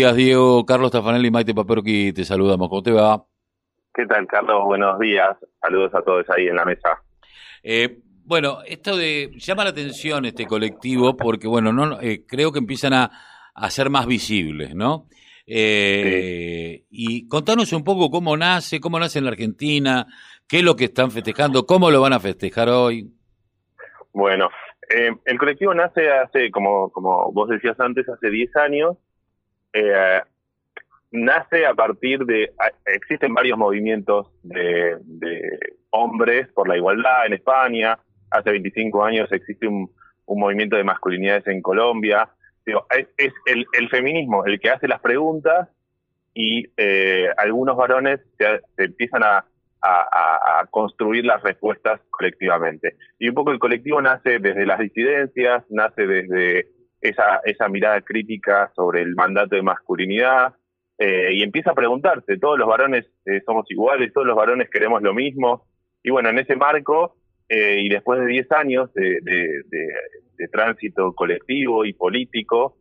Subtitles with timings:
[0.00, 0.64] días, Diego.
[0.64, 2.68] Carlos Tafanelli Maite Paperoqui te saludamos.
[2.68, 3.20] ¿Cómo te va?
[3.92, 4.64] ¿Qué tal, Carlos?
[4.64, 5.36] Buenos días.
[5.60, 7.02] Saludos a todos ahí en la mesa.
[7.64, 12.60] Eh, bueno, esto de llama la atención este colectivo porque, bueno, no eh, creo que
[12.60, 13.10] empiezan a,
[13.70, 15.08] ser más visibles, ¿no?
[15.44, 20.06] Eh, y contanos un poco cómo nace, cómo nace en la Argentina,
[20.46, 23.10] qué es lo que están festejando, cómo lo van a festejar hoy.
[24.12, 24.48] Bueno,
[25.24, 28.96] el colectivo nace hace, como, como vos decías antes, hace 10 años
[29.72, 30.20] eh,
[31.10, 32.52] nace a partir de,
[32.86, 34.98] existen varios movimientos de,
[35.90, 37.98] hombres por la igualdad en España,
[38.30, 39.90] hace 25 años existe un,
[40.26, 42.28] movimiento de masculinidades en Colombia,
[43.16, 45.70] es, el, feminismo el que hace las preguntas
[46.34, 49.44] y eh, algunos varones se, empiezan a,
[50.70, 52.96] construir las respuestas colectivamente.
[53.18, 56.68] Y un poco el colectivo nace desde las disidencias, nace desde
[57.00, 60.54] esa, esa mirada crítica sobre el mandato de masculinidad
[60.98, 65.00] eh, y empieza a preguntarse, todos los varones eh, somos iguales, todos los varones queremos
[65.00, 65.64] lo mismo.
[66.02, 67.16] Y bueno, en ese marco,
[67.48, 72.78] eh, y después de 10 años de, de, tránsito colectivo y político,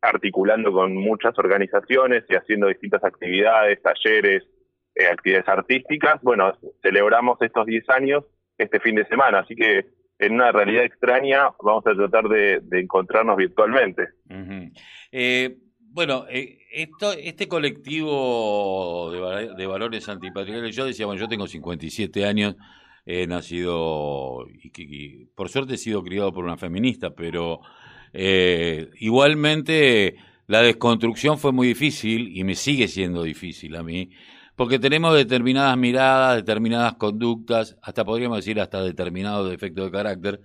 [0.00, 4.42] articulando con muchas organizaciones y haciendo distintas actividades, talleres,
[5.10, 8.24] actividades artísticas, bueno, celebramos estos 10 años
[8.58, 9.86] este fin de semana, así que
[10.22, 14.08] en una realidad extraña, vamos a tratar de, encontrarnos virtualmente.
[15.10, 19.10] Eh, bueno, eh, esto, este colectivo
[19.56, 22.56] de, valores antipatriarcales, yo decía, bueno, yo tengo 57 años,
[23.04, 27.60] he nacido, y, por suerte he sido criado por una feminista, pero
[28.12, 34.10] eh, igualmente la desconstrucción fue muy difícil y me sigue siendo difícil a mí
[34.62, 40.40] porque tenemos determinadas miradas, determinadas conductas, hasta podríamos decir hasta determinados defectos de carácter,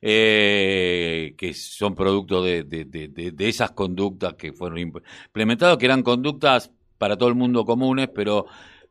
[0.00, 7.18] eh, que son producto de, de, esas conductas que fueron implementadas, que eran conductas para
[7.18, 8.46] todo el mundo comunes, pero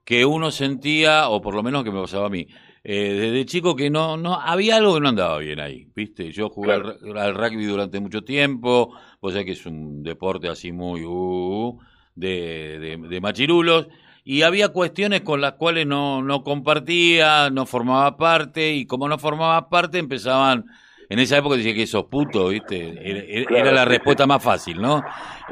[0.06, 2.48] que uno sentía, o por lo menos que me pasaba a mí,
[2.84, 6.32] eh, desde chico que no, no había algo que no andaba bien ahí, ¿viste?
[6.32, 11.04] Yo jugué al, rugby durante mucho tiempo, o sea que es un deporte así muy
[11.04, 11.80] uh,
[12.14, 13.88] de, de machirulos,
[14.30, 19.18] y había cuestiones con las cuales no, no compartía, no formaba parte, y como no
[19.18, 20.66] formaba parte empezaban,
[21.08, 22.94] en esa época decía que sos puto, ¿viste?
[23.50, 25.02] Era, la respuesta más fácil, ¿no?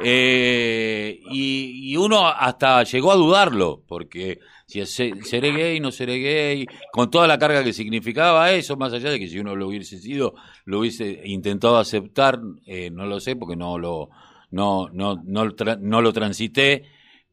[0.04, 7.10] Eh, y, uno hasta llegó a dudarlo, porque si seré gay, no seré gay, con
[7.10, 10.34] toda la carga que significaba eso, más allá de que si uno lo hubiese sido,
[10.66, 14.10] lo hubiese intentado aceptar, eh, no lo sé, porque no lo,
[14.50, 15.46] no, no, no,
[15.80, 16.84] no lo transité,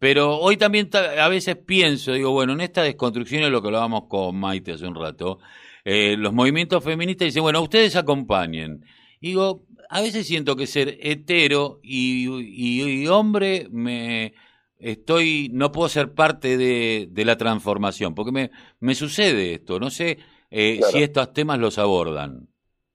[0.03, 4.07] pero hoy también a veces pienso, digo, bueno, en esta desconstrucción es lo que hablábamos
[4.09, 5.39] con Maite hace un rato,
[5.85, 8.83] eh, los movimientos feministas dicen, bueno, ustedes acompañen.
[9.21, 14.33] Digo, a veces siento que ser hetero y, hombre me
[14.77, 20.17] estoy no puedo ser parte de, la transformación porque me, me sucede esto no sé
[20.51, 22.47] eh, si estos temas los abordan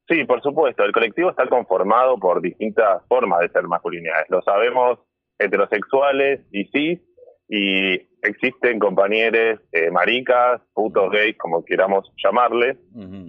[0.09, 4.99] sí por supuesto el colectivo está conformado por distintas formas de ser masculinidades lo sabemos
[5.39, 7.01] heterosexuales y cis,
[7.49, 12.77] y existen compañeros eh, maricas, putos gays, como queramos llamarles,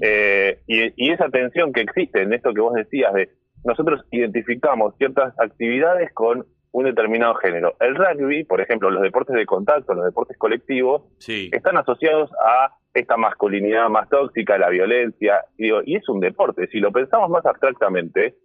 [0.02, 3.30] eh, y, esa tensión que existe en esto que vos decías de
[3.64, 7.75] nosotros identificamos ciertas actividades con un determinado género.
[7.80, 13.18] El rugby, por ejemplo, los deportes de contacto, los deportes colectivos, están asociados a esta
[13.18, 16.68] masculinidad más tóxica, la violencia, y, y es un deporte.
[16.68, 18.36] Si lo pensamos más abstractamente,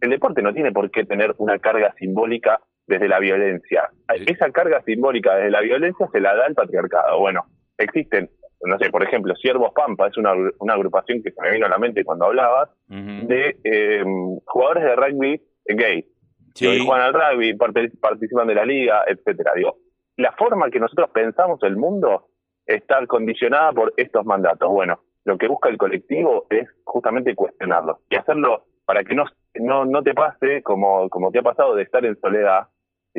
[0.00, 3.90] el deporte no tiene por qué tener una carga simbólica desde la violencia.
[4.26, 7.20] Esa carga simbólica desde la violencia se la da el patriarcado.
[7.20, 7.44] Bueno,
[7.76, 8.30] existen,
[8.62, 11.68] no sé, por ejemplo, Siervos Pampa es una, una agrupación que se me vino a
[11.68, 16.06] la mente cuando hablabas, de em, jugadores de rugby gay.
[16.54, 19.52] Que juegan al rugby, participan de la liga, etcétera.
[19.54, 19.76] Digo,
[20.16, 22.30] la forma que nosotros pensamos el mundo
[22.66, 24.68] está condicionada por estos mandatos.
[24.68, 29.24] Bueno, lo que busca el colectivo es justamente cuestionarlo y hacerlo para que no,
[29.54, 32.68] no, no te pase como, como te ha pasado de estar en soledad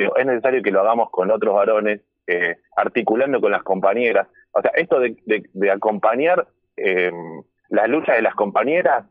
[0.04, 4.28] es necesario que lo hagamos con otros varones, eh, articulando con las compañeras.
[4.52, 6.48] O sea, esto de, acompañar
[6.78, 7.12] eh,
[7.70, 9.06] las luchas de las compañeras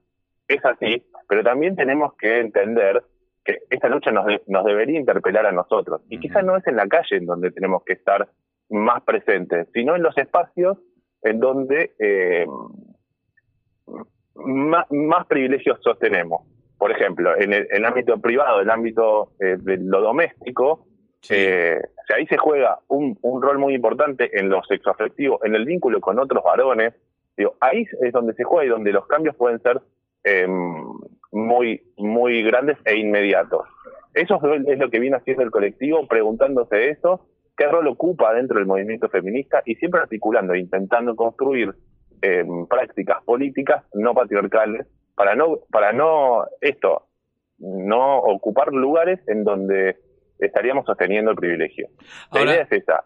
[0.46, 3.02] es así, pero también tenemos que entender
[3.44, 6.02] que esta lucha nos, nos debería interpelar a nosotros.
[6.08, 8.28] Y quizás no es en la calle en donde tenemos que estar
[8.70, 10.78] más presentes, sino en los espacios
[11.22, 12.46] en donde eh,
[14.34, 16.42] más privilegios sostenemos
[16.78, 20.86] por ejemplo, en el, ámbito privado, el ámbito eh, de lo doméstico,
[21.28, 21.80] eh,
[22.14, 26.44] ahí se juega un, rol muy importante en lo sexoafectivo, en el vínculo con otros
[26.44, 26.94] varones.
[27.36, 29.80] Digo, ahí es donde se juega y donde los cambios pueden ser
[30.22, 30.84] em,
[31.32, 33.66] muy, muy grandes e inmediatos.
[34.14, 37.26] Eso es lo que viene haciendo el colectivo, preguntándose eso,
[37.56, 41.74] qué rol ocupa dentro del movimiento feminista y siempre articulando, intentando construir
[42.22, 44.86] eh, prácticas políticas no patriarcales
[45.18, 47.08] para no, para no esto,
[47.58, 49.96] no ocupar lugares en donde
[50.38, 51.88] estaríamos sosteniendo el privilegio.
[52.32, 53.04] La idea es esa.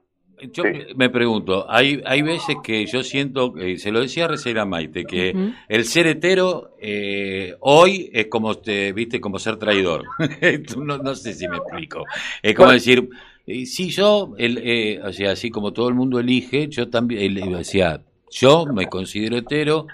[0.52, 0.64] Yo
[0.96, 5.04] me pregunto, hay, hay veces que yo siento, eh, se lo decía recién a Maite,
[5.04, 5.34] que
[5.68, 10.02] el ser hetero eh, hoy es como, te, viste, como ser traidor.
[10.76, 12.04] no, no, sé si me explico.
[12.42, 13.08] Es como decir,
[13.46, 18.02] eh, si yo, el, o sea, así como todo el mundo elige, yo también, decía,
[18.30, 19.86] yo me considero hetero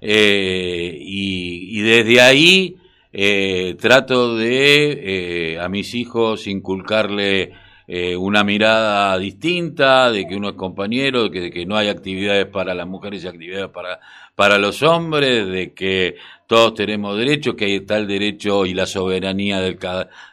[0.00, 2.76] y, y desde ahí
[3.16, 7.52] eh, trato de eh, a mis hijos inculcarle
[7.86, 11.90] eh, una mirada distinta, de que uno es compañero, de que, de que, no hay
[11.90, 14.00] actividades para las mujeres y actividades para,
[14.34, 16.16] para los hombres, de que
[16.46, 19.78] todos tenemos derechos, que hay tal derecho y la soberanía del,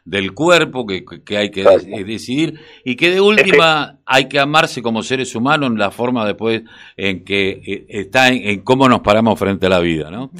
[0.05, 1.63] del cuerpo, que, que hay que
[2.05, 6.63] decidir, y que de última hay que amarse como seres humanos en la forma después
[6.97, 10.31] en que está en, en cómo nos paramos frente a la vida, ¿no?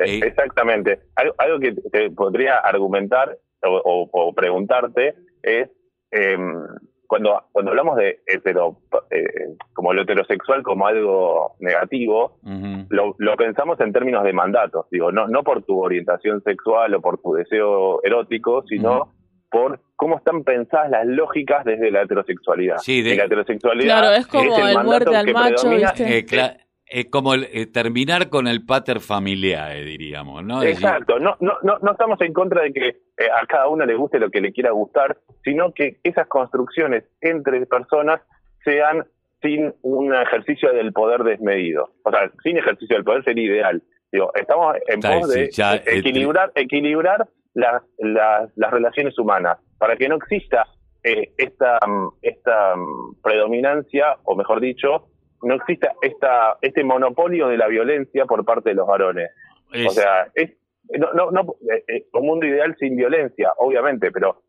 [0.00, 1.00] Exactamente.
[1.16, 5.68] Algo, que te podría argumentar o, preguntarte es
[6.10, 6.54] em,
[7.08, 8.76] cuando cuando hablamos de hetero,
[9.10, 12.38] eh, como lo heterosexual como algo negativo,
[12.90, 17.00] lo, lo, pensamos en términos de mandatos, digo, no no por tu orientación sexual o
[17.00, 19.14] por tu deseo erótico, sino
[19.50, 22.76] por cómo están pensadas las lógicas desde la heterosexualidad.
[22.78, 26.18] Sí, de, la heterosexualidad claro, es como el, muerte al macho, ¿viste?
[26.18, 26.26] Eh,
[26.90, 30.62] es como eh, terminar con el pater familiar, eh, diríamos, ¿no?
[30.62, 33.94] Exacto, no, no, no, no estamos en contra de que eh, a cada uno le
[33.94, 38.20] guste lo que le quiera gustar, sino que esas construcciones entre personas
[38.64, 39.06] sean
[39.42, 41.90] sin un ejercicio del poder desmedido.
[42.04, 43.82] O sea, sin ejercicio del poder sería ideal.
[44.10, 45.50] Digo, estamos en pos de
[45.86, 50.66] equilibrar, equilibrar las, las, las, relaciones humanas para que no exista
[51.02, 51.78] esta,
[52.22, 55.08] esta mm, predominancia, o mejor dicho,
[55.42, 59.30] no exista esta, este monopolio de la violencia por parte de los varones.
[59.86, 60.50] O sea, es
[60.96, 64.42] no, no, no, eh, eh, un mundo ideal sin violencia, obviamente, pero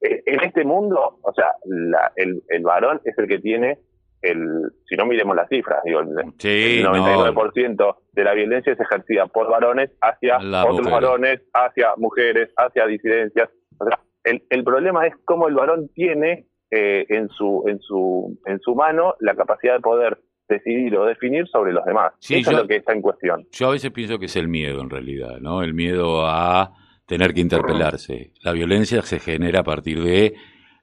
[0.00, 3.78] eh, en este mundo, o sea, la, el, el varón es el que tiene
[4.22, 9.48] el, si no miremos las cifras, digo, el, 99% de la violencia es ejercida por
[9.48, 13.48] varones hacia otros varones, hacia mujeres, hacia disidencias.
[13.78, 18.40] O sea, el, el problema es cómo el varón tiene eh, en su en su
[18.44, 22.12] en su mano la capacidad de poder decidir o definir sobre los demás.
[22.20, 23.46] Eso es lo que está en cuestión.
[23.52, 25.62] Yo a veces pienso que es el miedo en realidad, ¿no?
[25.62, 26.72] El miedo a
[27.06, 28.32] tener que interpelarse.
[28.42, 30.34] La violencia se genera a partir de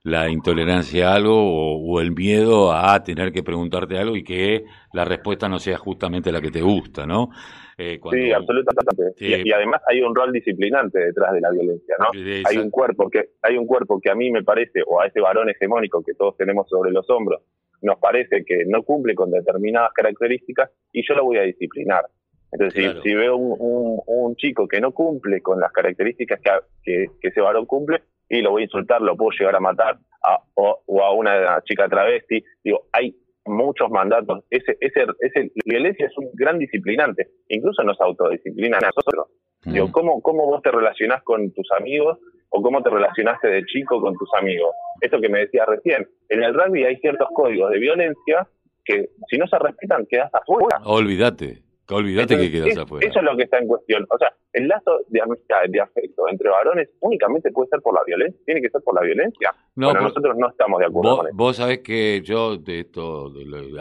[0.03, 5.05] la intolerancia a algo o, el miedo a tener que preguntarte algo y que la
[5.05, 7.29] respuesta no sea justamente la que te gusta, ¿no?
[7.77, 9.13] Eh, sí, absolutamente.
[9.17, 12.07] Y, además hay un rol disciplinante detrás de la violencia, ¿no?
[12.13, 15.19] hay un cuerpo que hay un cuerpo que a mí me parece o a ese
[15.19, 17.41] varón hegemónico que todos tenemos sobre los hombros
[17.83, 22.05] nos parece que no cumple con determinadas características y yo lo voy a disciplinar.
[22.51, 26.39] Entonces, si, veo un, un, chico que no cumple con las características
[26.83, 29.97] que, que, ese varón cumple, y lo voy a insultar, lo puedo llegar a matar,
[30.23, 33.15] a, o, a una chica travesti, digo, hay
[33.45, 34.43] muchos mandatos.
[34.51, 39.27] Ese, ese, ese, violencia es un gran disciplinante, incluso nos autodisciplina a nosotros.
[39.65, 42.19] Digo, ¿cómo, ¿cómo vos te relacionás con tus amigos
[42.49, 44.71] o cómo te relacionaste de chico con tus amigos?
[45.01, 46.07] Esto que me decías recién.
[46.29, 48.47] En el rugby hay ciertos códigos de violencia
[48.83, 50.81] que si no se respetan quedas afuera.
[50.85, 51.63] Olvídate.
[51.89, 53.07] Olvídate que quedas afuera.
[53.07, 54.05] Eso es lo que está en cuestión.
[54.09, 58.01] O sea, el lazo de amistad, de afecto entre varones únicamente puede ser por la
[58.05, 58.39] violencia.
[58.45, 59.53] Tiene que ser por la violencia.
[59.75, 61.35] No, bueno, nosotros no estamos de acuerdo vos, con eso.
[61.35, 63.31] Vos sabés que yo, de esto,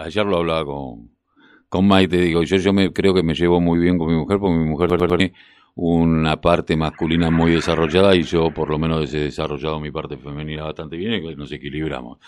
[0.01, 1.11] ayer lo hablaba con,
[1.69, 4.39] con Maite, digo, yo, yo me, creo que me llevo muy bien con mi mujer,
[4.39, 4.91] porque mi mujer
[5.75, 10.65] una parte masculina muy desarrollada y yo por lo menos he desarrollado mi parte femenina
[10.65, 12.19] bastante bien y nos equilibramos.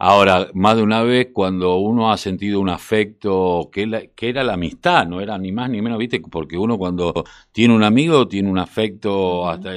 [0.00, 4.54] Ahora, más de una vez cuando uno ha sentido un afecto que, que era la
[4.54, 8.48] amistad, no era ni más ni menos, viste, porque uno cuando tiene un amigo tiene
[8.48, 9.72] un afecto hasta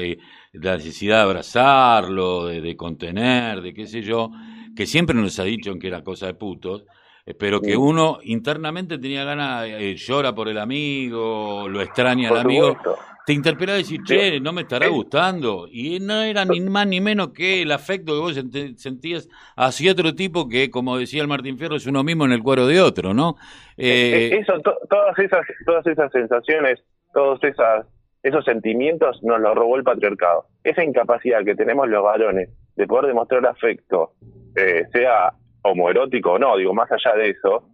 [0.53, 4.31] la necesidad de abrazarlo, de, contener, de qué sé yo,
[4.75, 6.85] que siempre nos ha dicho que era cosa de putos,
[7.25, 12.37] eh, pero que uno internamente tenía ganas, eh, llora por el amigo, lo extraña al
[12.37, 12.77] amigo
[13.25, 15.67] te interpelaba y decir, che, no me estará gustando.
[15.69, 18.43] Y no era ni más ni menos que el afecto que vos
[18.77, 22.41] sentías hacia otro tipo que, como decía el Martín Fierro, es uno mismo en el
[22.41, 23.35] cuero de otro, ¿no?
[23.77, 24.53] Eh, eh, eso,
[24.89, 27.85] todas esas, todas esas sensaciones, todos esas,
[28.23, 30.45] esos sentimientos nos los robó el patriarcado.
[30.63, 34.13] Esa incapacidad que tenemos los varones de poder demostrar afecto,
[34.55, 37.70] eh, sea homoerótico o no, digo, más allá de eso,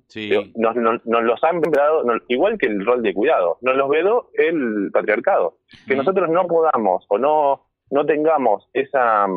[0.56, 5.58] nos, los han vedado, igual que el rol de cuidado, nos los vedó el patriarcado.
[5.88, 9.28] Que nosotros no podamos o no, no tengamos esa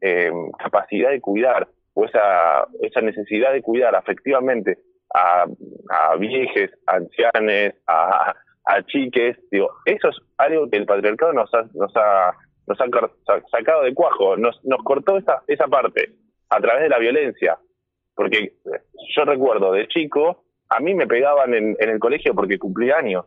[0.00, 4.78] eh, capacidad de cuidar o esa, esa necesidad de cuidar afectivamente
[5.14, 5.46] a,
[5.88, 8.34] a viejes, a ancianes, a,
[8.66, 12.34] a chiques, digo, eso es algo que el patriarcado nos ha, nos ha,
[12.66, 16.10] nos ha sacado de cuajo, nos, nos cortó esa, esa parte
[16.50, 17.58] a través de la violencia.
[18.16, 18.54] Porque
[19.14, 23.26] yo recuerdo de chico, a mí me pegaban en, en el colegio porque cumplía años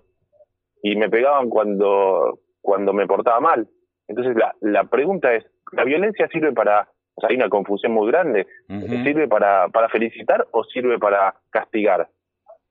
[0.82, 3.68] y me pegaban cuando, cuando me portaba mal.
[4.08, 8.08] Entonces la, la pregunta es, ¿la violencia sirve para, o sea, hay una confusión muy
[8.08, 12.10] grande, ¿sirve para, para felicitar o sirve para castigar?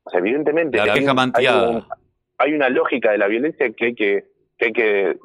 [0.02, 0.90] O sea, evidentemente hay,
[2.38, 4.24] hay, una lógica de la violencia que hay que,
[4.56, 5.18] que hay que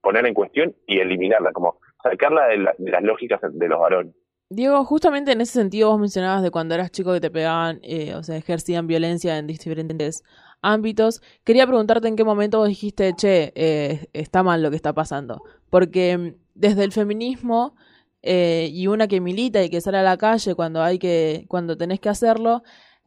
[0.00, 4.14] poner en cuestión y eliminarla, como sacarla de, de las lógicas de los varones.
[4.54, 8.14] Diego, justamente en ese sentido vos mencionabas de cuando eras chico que te pegaban, eh,
[8.14, 10.22] o sea, ejercían violencia en diferentes
[10.60, 11.22] ámbitos.
[11.44, 15.42] Quería preguntarte en qué momento vos dijiste, che, eh, está mal lo que está pasando.
[15.70, 17.74] Porque mm, desde el feminismo
[18.22, 21.76] eh, y una que milita y que sale a la calle cuando hay que, cuando
[21.76, 22.62] tenés que hacerlo,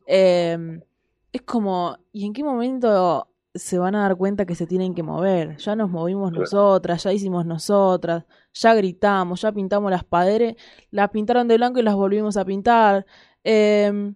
[0.08, 0.82] em,
[1.32, 5.04] es como, ¿y en qué momento se van a dar cuenta que se tienen que
[5.04, 5.58] mover.
[5.58, 8.26] Ya nos movimos nosotras, ya hicimos nosotras,
[8.56, 10.56] ya gritamos, ya pintamos las paredes,
[10.92, 13.06] las pintaron de blanco y las volvimos a pintar.
[13.44, 14.16] Em,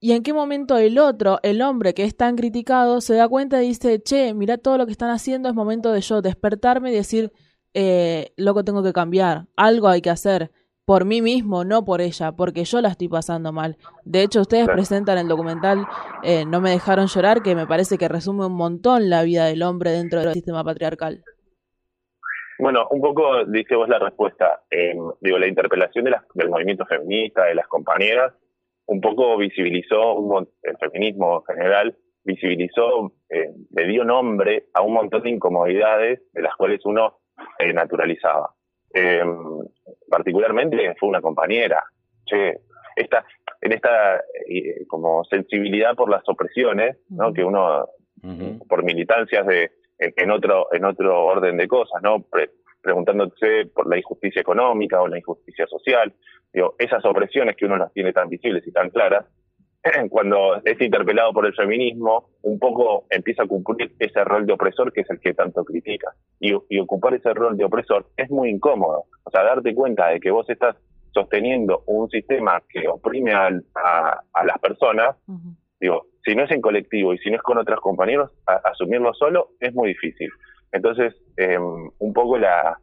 [0.00, 3.62] ¿Y en qué momento el otro, el hombre que es tan criticado, se da cuenta
[3.62, 6.94] y dice, che, mira todo lo que están haciendo, es momento de yo despertarme y
[6.94, 7.32] decir,
[7.74, 10.50] eh, loco, tengo que cambiar, algo hay que hacer
[10.84, 13.76] por mí mismo, no por ella, porque yo la estoy pasando mal.
[14.04, 15.84] De hecho, ustedes presentan el documental
[16.22, 19.62] eh, No me dejaron llorar, que me parece que resume un montón la vida del
[19.62, 21.24] hombre dentro del sistema patriarcal.
[22.58, 24.62] Bueno, un poco dice vos la respuesta.
[25.20, 28.32] digo, la interpelación de del movimiento feminista, de las compañeras,
[28.86, 34.94] un poco visibilizó, un, el feminismo en general, visibilizó, eh, le dio nombre a un
[34.94, 37.18] montón de incomodidades de las cuales uno
[37.58, 38.54] eh, naturalizaba.
[38.94, 39.22] Eh,
[40.08, 41.84] particularmente fue una compañera.
[42.24, 42.60] Che,
[42.96, 43.24] esta,
[43.60, 44.16] en esta
[44.48, 47.32] eh, como sensibilidad por las opresiones, ¿no?
[47.32, 47.86] Que uno,
[48.68, 52.24] por militancias de, en, otro, en otro orden de cosas, ¿no?
[52.82, 56.14] preguntándose por la injusticia económica o la injusticia social,
[56.52, 59.26] digo, esas opresiones que uno las tiene tan visibles y tan claras,
[60.10, 64.92] cuando es interpelado por el feminismo, un poco empieza a cumplir ese rol de opresor
[64.92, 66.14] que es el que tanto critica.
[66.40, 69.04] Y, ocupar ese rol de opresor es muy incómodo.
[69.24, 70.76] O sea, darte cuenta de que vos estás
[71.12, 75.16] sosteniendo un sistema que oprime a, las personas,
[75.80, 78.32] digo, si no es en colectivo y si no es con otros compañeros,
[78.64, 80.28] asumirlo solo es muy difícil.
[80.72, 82.76] Entonces, em, un poco la,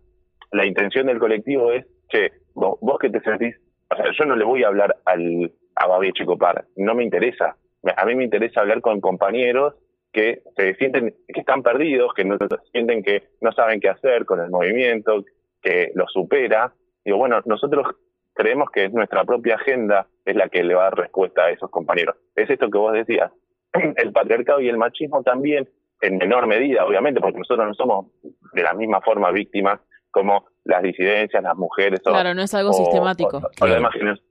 [0.51, 3.55] la intención del colectivo es, che, vos, vos que te sentís,
[3.91, 6.65] o sea, yo no le voy a hablar al a Babi Chicopar.
[6.75, 7.55] No me interesa.
[7.97, 9.75] A mí me interesa hablar con compañeros
[10.12, 12.38] que se sienten que están perdidos, que no
[12.71, 15.23] sienten que no saben qué hacer con el movimiento,
[15.62, 16.73] que lo supera.
[17.03, 17.88] Digo, bueno, nosotros
[18.33, 21.69] creemos que nuestra propia agenda es la que le va a dar respuesta a esos
[21.69, 22.15] compañeros.
[22.35, 23.31] Es esto que vos decías.
[23.95, 25.67] El patriarcado y el machismo también,
[26.01, 28.07] en menor medida, obviamente, porque nosotros no somos
[28.53, 29.79] de la misma forma víctimas
[30.11, 32.01] como las disidencias, las mujeres.
[32.01, 33.41] Claro, no es algo sistemático.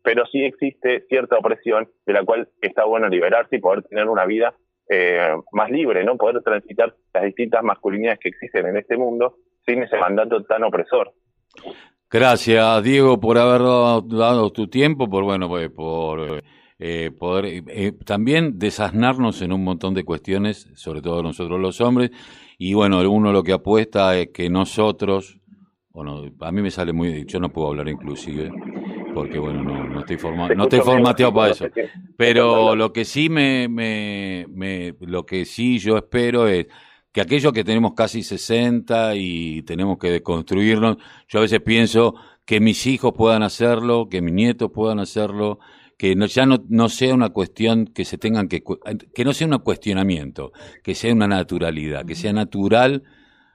[0.05, 4.25] pero sí existe cierta opresión de la cual está bueno liberarse y poder tener una
[4.25, 4.55] vida
[4.89, 6.17] eh, más libre, ¿no?
[6.17, 11.13] Poder transitar las distintas masculinidades que existen en este mundo sin ese mandato tan opresor.
[12.13, 16.43] Gracias, Diego, por haber dado, tu tiempo, por bueno, pues, por
[16.79, 22.11] eh, poder eh, también desasnarnos en un montón de cuestiones, sobre todo nosotros los hombres.
[22.59, 25.41] Y bueno, uno lo que apuesta es que nosotros,
[25.89, 28.53] bueno, a mí me sale muy, yo no puedo hablar inclusive,
[29.15, 30.19] porque bueno, no, no estoy,
[30.55, 31.65] no estoy formateado para eso.
[32.19, 36.67] Pero lo que sí me, me, me, lo que sí yo espero es
[37.13, 40.97] que aquellos que tenemos casi 60 y tenemos que deconstruirnos,
[41.29, 42.15] yo a veces pienso
[42.45, 45.59] que mis hijos puedan hacerlo, que mis nietos puedan hacerlo,
[45.99, 48.65] que no, ya no, no sea una cuestión que se tengan que,
[49.15, 50.53] que no sea un cuestionamiento,
[50.83, 53.05] que sea una naturalidad, que sea natural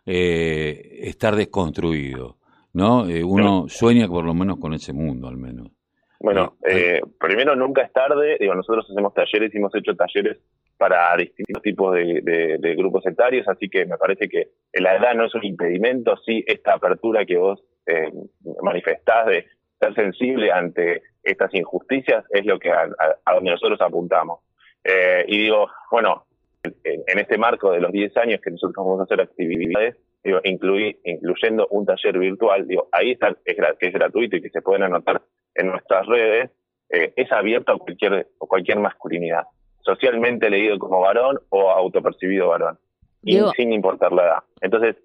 [0.05, 2.37] eh, estar desconstruido,
[2.73, 3.09] ¿no?
[3.09, 5.71] Eh, uno sueña por lo menos con ese mundo, al menos.
[6.19, 10.37] Bueno, eh, primero nunca es tarde, digo, nosotros hacemos talleres y hemos hecho talleres
[10.77, 15.35] para distintos tipos de, grupos etarios, así que me parece que la edad no es
[15.35, 18.11] un impedimento, sí esta apertura que vos eh,
[18.61, 19.45] manifestás de
[19.79, 22.89] ser sensible ante estas injusticias es lo que a,
[23.33, 24.39] donde nosotros apuntamos.
[25.27, 26.25] y digo, bueno,
[26.63, 31.67] en, este marco de los 10 años que nosotros vamos a hacer actividades, digo, incluyendo
[31.69, 35.21] un taller virtual, digo, ahí está, es, que es gratuito y que se pueden anotar
[35.57, 36.51] en nuestras redes,
[36.89, 39.43] eh, es abierto a cualquier, cualquier masculinidad.
[39.87, 42.77] socialmente leído como varón o autopercibido varón,
[43.23, 44.43] y sin importar la edad.
[44.61, 44.95] Entonces,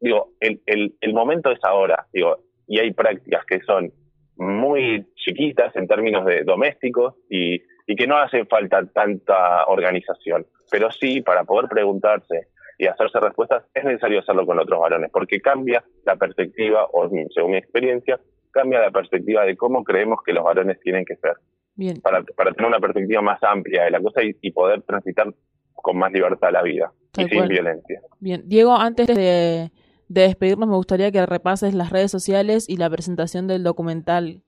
[0.00, 2.38] digo, el, el, el momento es ahora, digo,
[2.68, 3.92] y hay prácticas que son
[4.36, 10.90] muy chiquitas en términos de domésticos y, y que no hace falta tanta organización, pero
[10.92, 12.46] sí para poder preguntarse
[12.78, 17.50] y hacerse respuestas es necesario hacerlo con otros varones, porque cambia la perspectiva, o según
[17.50, 18.20] mi experiencia,
[18.58, 21.34] cambia la perspectiva de cómo creemos que los varones tienen que ser.
[21.76, 22.00] Bien.
[22.00, 25.32] Para, para tener una perspectiva más amplia de la cosa y, poder transitar
[25.74, 28.00] con más libertad la vida y sin violencia.
[28.18, 29.70] Bien, Diego, antes de,
[30.08, 34.42] despedirnos me gustaría que repases las redes sociales y la presentación del documental.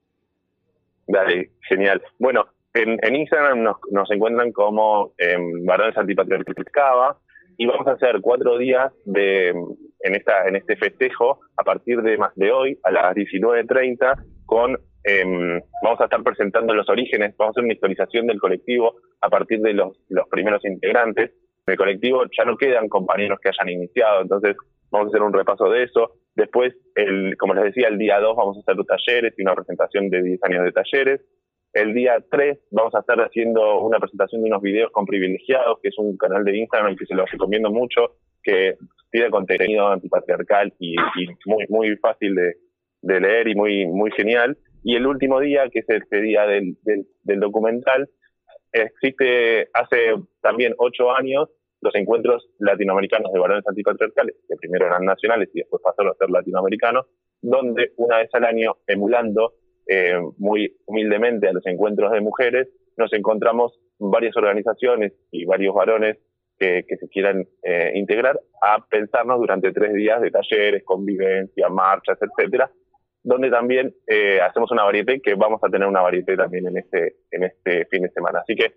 [1.07, 2.03] Dale, genial.
[2.19, 6.57] Bueno, en, Instagram nos, encuentran como eh, Varones Antipatriarcales
[7.57, 9.55] y vamos a hacer cuatro días de
[10.03, 14.79] en esta en este festejo a partir de más de hoy a las 19.30 con
[15.05, 19.29] em, vamos a estar presentando los orígenes, vamos a hacer una historización del colectivo a
[19.29, 21.33] partir de los, los primeros integrantes.
[21.67, 24.57] del colectivo ya no quedan compañeros que hayan iniciado, entonces
[24.91, 26.13] vamos a hacer un repaso de eso.
[26.35, 30.09] Después, el, como les decía, el día 2 vamos a hacer talleres y una presentación
[30.11, 31.21] de 10 años de talleres.
[31.73, 35.89] El día 3 vamos a estar haciendo una presentación de unos videos con privilegiados, que
[35.89, 38.77] es un canal de Instagram que se los recomiendo mucho, que
[39.11, 40.95] tiene contenido antipatriarcal y,
[41.47, 44.57] muy, muy fácil de, leer y muy, muy genial.
[44.83, 48.09] Y el último día, que es este día del, del, documental,
[48.73, 51.49] existe hace también ocho años
[51.83, 56.31] los encuentros latinoamericanos de varones antipatriarcales, que primero eran nacionales y después pasaron a ser
[56.31, 57.07] latinoamericanos,
[57.41, 59.55] donde una vez al año, emulando
[59.87, 66.19] eh, muy humildemente a los encuentros de mujeres, nos encontramos varias organizaciones y varios varones
[66.61, 72.71] que, se quieran eh, integrar a pensarnos durante tres días de talleres, convivencia, marchas, etcétera,
[73.23, 77.17] donde también eh, hacemos una varieté que vamos a tener una varieté también en este
[77.31, 78.41] en este fin de semana.
[78.41, 78.75] Así que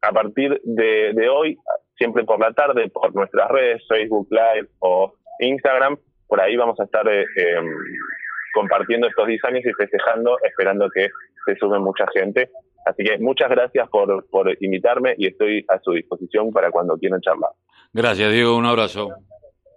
[0.00, 1.58] a partir de, de hoy,
[1.96, 5.98] siempre por la tarde, por nuestras redes, Facebook Live o Instagram,
[6.28, 7.66] por ahí vamos a estar eh, em,
[8.54, 11.08] compartiendo estos 10 años y festejando, esperando que
[11.44, 12.50] se sume mucha gente.
[12.84, 17.20] Así que muchas gracias por, por invitarme y estoy a su disposición para cuando quieran
[17.20, 17.50] charlar.
[17.92, 18.56] Gracias, Diego.
[18.56, 19.08] Un abrazo.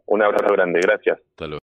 [0.05, 0.79] Un abrazo grande.
[0.81, 1.19] Gracias.
[1.19, 1.59] Hasta luego.